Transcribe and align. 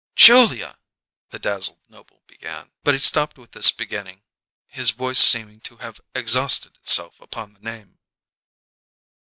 "Julia" 0.15 0.79
the 1.29 1.37
dazzled 1.37 1.87
Noble 1.87 2.23
began, 2.25 2.71
but 2.83 2.95
he 2.95 2.99
stopped 2.99 3.37
with 3.37 3.51
this 3.51 3.69
beginning, 3.69 4.23
his 4.65 4.89
voice 4.89 5.19
seeming 5.19 5.59
to 5.61 5.77
have 5.77 6.01
exhausted 6.15 6.75
itself 6.77 7.21
upon 7.21 7.53
the 7.53 7.59
name. 7.59 7.99